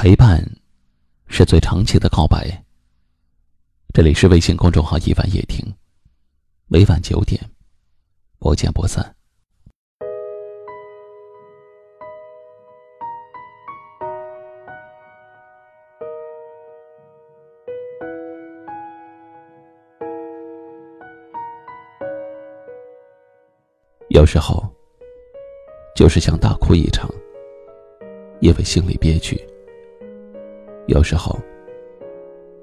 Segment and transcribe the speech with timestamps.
[0.00, 0.40] 陪伴，
[1.26, 2.46] 是最长期的告白。
[3.92, 5.74] 这里是微信公众号“一晚夜听”，
[6.70, 7.42] 每晚九点，
[8.38, 9.12] 不见不散。
[24.10, 24.64] 有时候，
[25.96, 27.10] 就是想大哭一场，
[28.38, 29.36] 因为心里憋屈。
[30.88, 31.38] 有时候，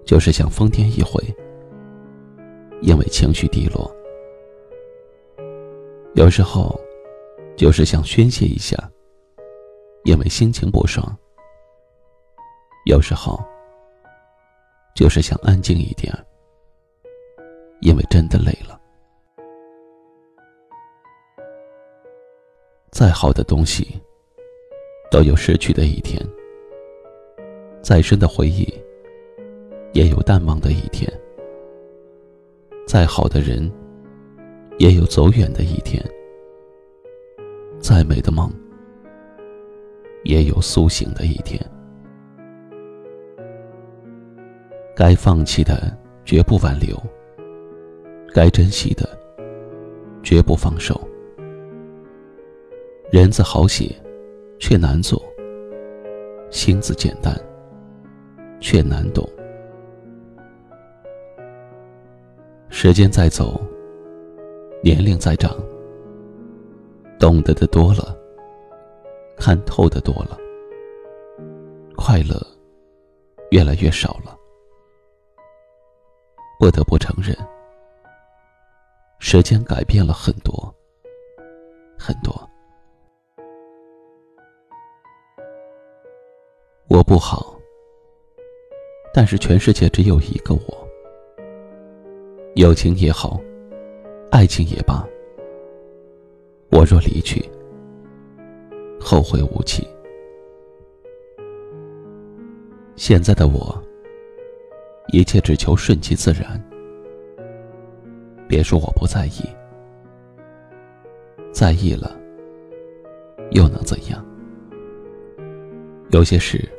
[0.04, 1.24] 就是想疯癫一回，
[2.82, 3.88] 因为情绪低落；
[6.16, 6.76] 有时候，
[7.56, 8.76] 就是想宣泄一下，
[10.06, 11.06] 因为心情不爽；
[12.88, 13.40] 有时候，
[14.96, 16.12] 就是想安静一点，
[17.82, 18.82] 因为真的累了。
[22.90, 24.02] 再好的东西，
[25.12, 26.20] 都有失去的一天。
[27.86, 28.68] 再深的回忆，
[29.94, 31.08] 也有淡忘的一天；
[32.88, 33.72] 再好的人，
[34.80, 36.04] 也有走远的一天；
[37.80, 38.52] 再美的梦，
[40.24, 41.64] 也有苏醒的一天。
[44.96, 47.00] 该放弃的绝不挽留，
[48.34, 49.08] 该珍惜的
[50.24, 51.00] 绝不放手。
[53.12, 53.96] 人字好写，
[54.58, 55.22] 却难做；
[56.50, 57.40] 心字简单。
[58.66, 59.24] 却难懂。
[62.68, 63.62] 时间在走，
[64.82, 65.56] 年龄在长，
[67.20, 68.18] 懂得的多了，
[69.38, 70.36] 看透的多了，
[71.96, 72.42] 快乐
[73.52, 74.36] 越来越少了。
[76.60, 77.38] 不得不承认，
[79.20, 80.74] 时间改变了很多，
[82.00, 82.34] 很多。
[86.88, 87.55] 我不好。
[89.18, 90.88] 但是全世界只有一个我，
[92.56, 93.40] 友情也好，
[94.30, 95.08] 爱情也罢，
[96.70, 97.42] 我若离去，
[99.00, 99.88] 后会无期。
[102.98, 103.82] 现在的我，
[105.14, 106.62] 一切只求顺其自然。
[108.50, 109.48] 别说我不在意，
[111.54, 112.20] 在意了，
[113.52, 114.22] 又能怎样？
[116.12, 116.70] 有些事，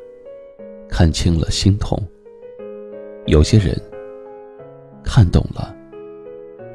[0.87, 1.99] 看清了心痛。
[3.27, 3.77] 有些人
[5.03, 5.75] 看懂了，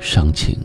[0.02, 0.60] 伤情。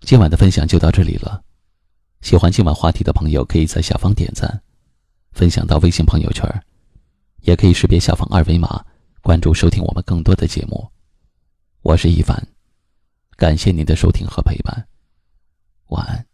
[0.00, 1.42] 今晚的分享就到这里了。
[2.22, 4.62] 喜欢今晚话题的朋友，可以在下方点赞，
[5.32, 6.48] 分享到微信朋友圈，
[7.42, 8.82] 也可以识别下方二维码。
[9.22, 10.90] 关注收听我们更多的节目，
[11.82, 12.36] 我是一凡，
[13.36, 14.84] 感谢您的收听和陪伴，
[15.90, 16.26] 晚安。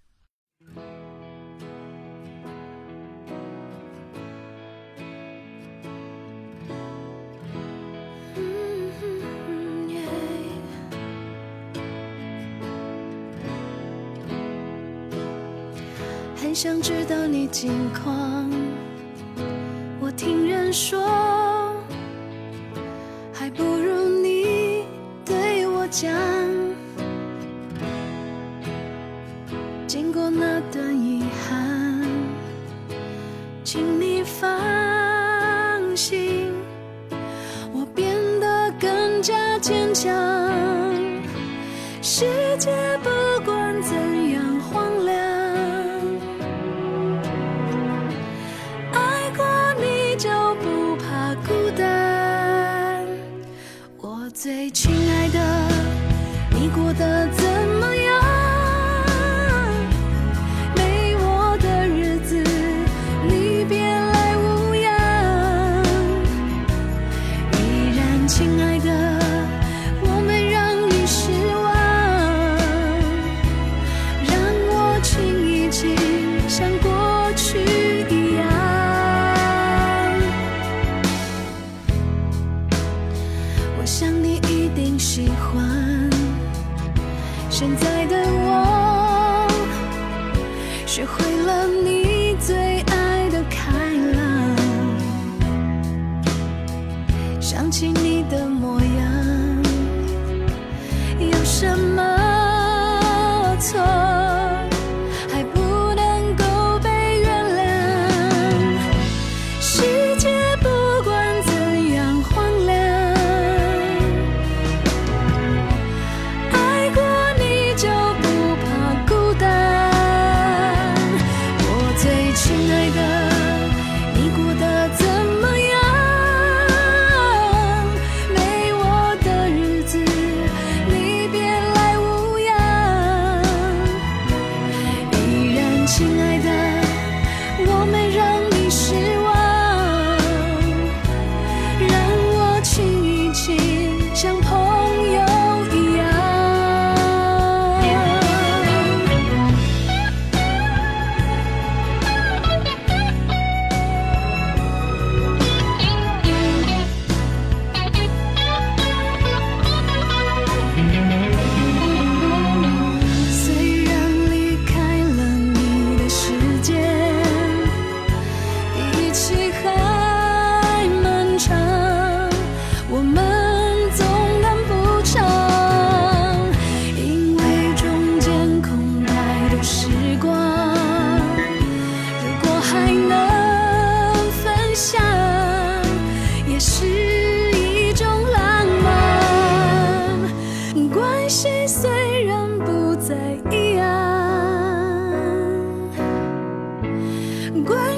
[16.35, 18.51] 很想知道你近况，
[20.01, 21.18] 我听人说。
[26.01, 26.15] 想，
[29.89, 32.07] 经过那段遗憾，
[33.65, 34.49] 请你放
[35.97, 36.53] 心，
[37.73, 40.15] 我变得更加坚强。
[42.01, 42.25] 世
[42.61, 42.71] 界
[43.03, 43.11] 不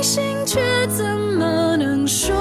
[0.02, 2.39] 心却怎么能说